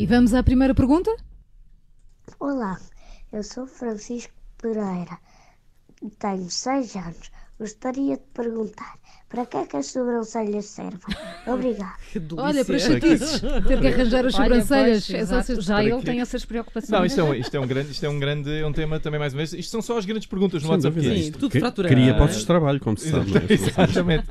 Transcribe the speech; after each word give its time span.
E 0.00 0.06
vamos 0.06 0.32
à 0.32 0.42
primeira 0.42 0.74
pergunta? 0.74 1.14
Olá, 2.38 2.80
eu 3.30 3.42
sou 3.42 3.66
Francisco 3.66 4.32
Pereira, 4.56 5.18
tenho 6.18 6.50
6 6.50 6.96
anos. 6.96 7.30
Gostaria 7.58 8.16
de 8.16 8.22
perguntar 8.32 8.98
para 9.30 9.46
que 9.46 9.56
é 9.56 9.64
que 9.64 9.76
as 9.76 9.86
sobrancelhas 9.86 10.64
servem? 10.66 10.98
Obrigado. 11.46 11.94
Olha, 12.36 12.64
para 12.64 12.78
chatices, 12.78 13.40
ter 13.40 13.80
que 13.80 13.86
arranjar 13.86 14.26
as 14.26 14.34
sobrancelhas. 14.34 14.70
Olha, 14.70 14.86
é 14.88 14.90
pois, 14.90 15.04
só 15.04 15.16
exato. 15.16 15.46
se- 15.46 15.60
Já 15.60 15.74
Para 15.76 15.84
ele 15.84 15.96
quê? 15.98 16.04
tem 16.04 16.20
essas 16.20 16.44
preocupações. 16.44 16.90
Não, 16.90 17.04
isto 17.06 17.20
é, 17.20 17.22
um, 17.22 17.34
isto 17.34 17.56
é 17.56 17.60
um 17.60 17.66
grande, 17.66 17.90
isto 17.92 18.04
é 18.04 18.08
um 18.08 18.18
grande, 18.18 18.50
é 18.58 18.66
um 18.66 18.72
tema 18.72 18.98
também 18.98 19.20
mais 19.20 19.32
uma 19.32 19.38
vez. 19.38 19.52
Isto 19.52 19.70
são 19.70 19.80
só 19.80 19.96
as 19.98 20.04
grandes 20.04 20.26
perguntas 20.26 20.62
no 20.62 20.66
Sem 20.68 20.70
WhatsApp. 20.76 20.94
dúvida. 20.96 21.14
é 21.14 21.16
Sim, 21.16 21.22
isto. 21.28 21.38
tudo 21.38 21.58
fraturado. 21.60 21.94
Cria 21.94 22.14
postos 22.14 22.40
de 22.40 22.46
trabalho, 22.46 22.80
como 22.80 22.98
se 22.98 23.08
sabe. 23.08 23.30
não 23.30 23.40
é? 23.40 23.44
Exatamente. 23.52 24.24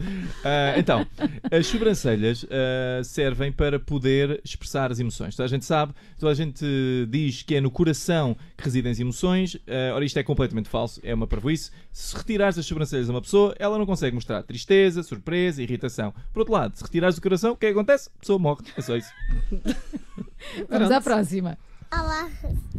Ah, 0.43 0.73
então, 0.77 1.07
as 1.49 1.66
sobrancelhas 1.68 2.45
ah, 2.52 3.02
servem 3.04 3.52
para 3.54 3.79
poder 3.79 4.41
expressar 4.43 4.91
as 4.91 4.99
emoções. 4.99 5.34
Toda 5.35 5.45
a 5.45 5.49
gente 5.49 5.63
sabe, 5.63 5.93
toda 6.20 6.31
a 6.31 6.35
gente 6.35 6.66
diz 7.09 7.41
que 7.41 7.55
é 7.55 7.62
no 7.62 7.71
coração 7.71 8.35
que 8.57 8.63
residem 8.66 8.91
as 8.91 8.99
emoções. 8.99 9.55
Ah, 9.66 9.95
ora, 9.95 10.04
isto 10.04 10.18
é 10.20 10.23
completamente 10.23 10.68
falso, 10.68 10.99
é 11.04 11.13
uma 11.13 11.26
parvoíce. 11.26 11.71
Se 11.91 12.16
retirares 12.18 12.57
as 12.57 12.66
sobrancelhas 12.66 13.09
a 13.09 13.13
uma 13.13 13.21
pessoa, 13.21 13.55
ela 13.57 13.77
não 13.77 13.85
consegue 13.85 14.13
mostrar 14.13 14.43
tristeza, 14.43 14.88
surpresa, 15.03 15.61
irritação. 15.61 16.13
Por 16.34 16.39
outro 16.39 16.53
lado, 16.53 16.75
se 16.75 16.84
retirares 16.84 17.16
do 17.16 17.21
coração, 17.21 17.52
o 17.53 17.55
que 17.57 17.66
é 17.67 17.70
que 17.70 17.75
acontece? 17.77 18.09
A 18.16 18.20
pessoa 18.20 18.39
morre. 18.39 18.61
É 18.77 18.81
só 18.81 18.95
isso. 18.98 19.12
Vamos 20.70 20.91
à 20.91 21.02
próxima. 21.02 21.57
Olá, 21.91 22.29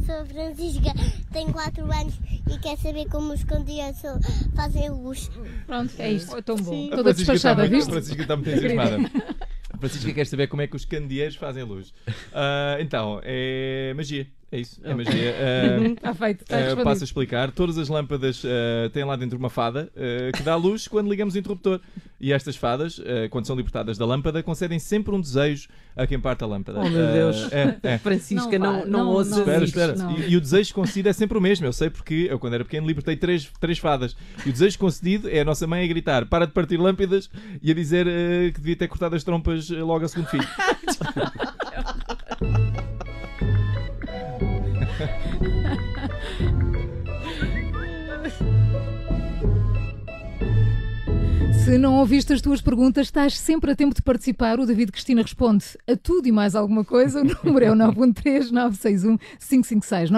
sou 0.07 0.21
a 0.21 0.25
Francisca, 0.25 0.93
tenho 1.33 1.53
4 1.53 1.83
anos 1.83 2.15
e 2.49 2.59
quero 2.59 2.81
saber 2.81 3.09
como 3.09 3.33
os 3.33 3.43
candidatos 3.43 4.03
fazem 4.55 4.89
luz. 4.89 5.29
Pronto, 5.67 5.93
é 5.99 6.13
isto. 6.13 6.37
Oh, 6.37 6.41
tão 6.43 6.55
bom. 6.57 6.89
A 6.93 6.97
Toda 6.97 7.13
despachada, 7.13 7.65
está 7.65 7.71
muito- 7.71 7.71
viste? 7.73 7.89
A 7.89 7.93
Francisca 7.93 8.23
está 8.23 8.37
muito 8.37 8.51
entusiasmada. 8.51 8.97
A 9.73 9.79
Francisca 9.79 10.13
quer 10.13 10.27
saber 10.27 10.47
como 10.47 10.63
é 10.63 10.69
que 10.69 10.77
os 10.77 10.85
candeeiros 10.85 11.35
fazem 11.35 11.65
luz. 11.65 11.93
Ah, 12.33 12.77
então, 12.79 13.21
é 13.25 13.93
magia. 13.97 14.29
É 14.53 14.59
isso, 14.59 14.81
é 14.83 14.93
magia. 14.93 15.35
Ah, 15.39 15.89
Está 15.89 16.13
feito, 16.27 16.43
está 16.43 16.57
Uh, 16.57 16.59
respondido. 16.59 16.85
passo 16.85 17.03
a 17.03 17.05
explicar. 17.05 17.51
Todas 17.53 17.79
as 17.79 17.89
lâmpadas 17.89 18.43
uh, 18.43 18.91
têm 18.93 19.05
lá 19.05 19.15
dentro 19.15 19.39
uma 19.39 19.49
fada 19.49 19.89
uh, 19.95 20.37
que 20.37 20.43
dá 20.43 20.57
luz 20.57 20.89
quando 20.89 21.09
ligamos 21.09 21.37
o 21.37 21.39
interruptor. 21.39 21.81
E 22.21 22.33
estas 22.33 22.57
fadas, 22.57 22.99
uh, 22.99 23.29
quando 23.31 23.47
são 23.47 23.55
libertadas 23.55 23.97
da 23.97 24.05
lâmpada, 24.05 24.43
concedem 24.43 24.79
sempre 24.81 25.15
um 25.15 25.21
desejo 25.21 25.69
a 25.97 26.05
quem 26.07 26.19
parte 26.19 26.43
a 26.43 26.49
lâmpada. 26.49 26.81
Oh, 26.81 26.89
meu 26.91 27.09
Uh, 27.09 27.13
Deus. 27.13 27.53
é, 27.53 27.79
é. 27.85 27.99
Francisca, 28.03 28.59
Não 28.59 28.73
não, 28.73 28.81
não, 28.87 29.05
não, 29.05 29.09
ouças. 29.13 29.39
Espera, 29.39 29.65
espera. 29.65 29.95
não. 29.95 30.19
E, 30.19 30.31
e 30.33 30.37
o 30.37 30.41
desejo 30.41 30.75
concedido 30.75 31.09
é 31.09 31.13
sempre 31.13 31.39
o 31.39 31.41
mesmo. 31.41 31.65
Eu 31.65 31.73
sei 31.73 31.89
porque 31.89 32.27
eu, 32.29 32.39
quando 32.41 32.55
era 32.55 32.65
pequeno, 32.65 32.87
libertei 32.89 33.15
três, 33.17 33.49
três 33.61 33.79
fadas. 33.79 34.17
E 34.45 34.49
o 34.49 34.53
desejo 34.53 34.77
concedido 34.81 35.29
é 35.31 35.41
a 35.41 35.45
nossa 35.45 35.65
mãe 35.67 35.85
a 35.85 35.87
gritar: 35.87 36.27
para 36.27 36.45
de 36.47 36.53
partir 36.53 36.77
lâmpadas 36.77 37.31
e 37.63 37.71
a 37.71 37.75
dizer 37.75 38.05
uh, 38.07 38.53
que 38.53 38.61
devia 38.61 38.75
ter 38.77 38.89
cortado 38.89 39.15
as 39.15 39.23
trompas 39.23 39.71
uh, 39.71 39.87
logo 39.87 40.05
a 40.05 40.09
segundo 40.09 40.27
filho. 40.27 40.47
Se 51.65 51.79
não 51.79 51.99
ouviste 51.99 52.33
as 52.33 52.41
tuas 52.41 52.61
perguntas, 52.61 53.07
estás 53.07 53.39
sempre 53.39 53.71
a 53.71 53.77
tempo 53.77 53.95
de 53.95 54.03
participar. 54.03 54.59
O 54.59 54.67
David 54.67 54.91
Cristina 54.91 55.23
responde 55.23 55.65
a 55.87 55.95
tudo 55.95 56.27
e 56.27 56.33
mais 56.33 56.57
alguma 56.57 56.85
coisa. 56.85 57.21
O 57.21 57.25
número 57.45 57.65
é 57.65 57.71
o 57.71 57.77
913-961-556. 57.77 60.11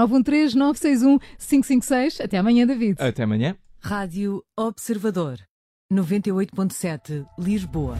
913-961-556. 1.38 2.24
Até 2.24 2.38
amanhã, 2.38 2.66
David. 2.66 2.96
Até 2.98 3.24
amanhã. 3.24 3.54
Rádio 3.80 4.42
Observador 4.56 5.38
98.7 5.92 7.26
Lisboa. 7.38 7.98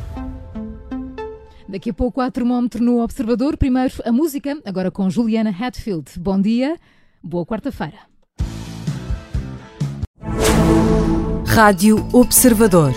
Daqui 1.68 1.90
a 1.90 1.94
pouco 1.94 2.20
há 2.20 2.30
termómetro 2.30 2.82
no 2.82 3.02
Observador. 3.02 3.56
Primeiro 3.56 3.94
a 4.04 4.12
música, 4.12 4.58
agora 4.64 4.90
com 4.90 5.10
Juliana 5.10 5.50
Hatfield. 5.50 6.18
Bom 6.18 6.40
dia, 6.40 6.76
boa 7.22 7.46
quarta-feira. 7.46 7.98
Rádio 11.46 12.06
Observador. 12.12 12.92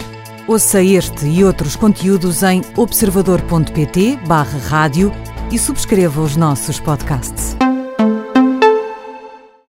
Ouça 0.47 0.81
este 0.81 1.25
e 1.25 1.43
outros 1.43 1.75
conteúdos 1.75 2.43
em 2.43 2.61
observador.pt/barra 2.77 4.59
rádio 4.59 5.11
e 5.51 5.59
subscreva 5.59 6.21
os 6.21 6.35
nossos 6.35 6.79
podcasts. 6.79 7.55